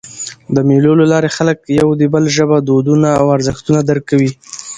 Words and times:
د 0.55 0.57
مېلو 0.67 0.91
له 0.99 1.05
لاري 1.11 1.29
خلک 1.37 1.57
د 1.61 1.69
یو 1.79 1.89
بل 2.13 2.23
ژبه، 2.35 2.57
دودونه 2.67 3.09
او 3.19 3.25
ارزښتونه 3.35 3.79
درک 3.89 4.03
کوي. 4.11 4.31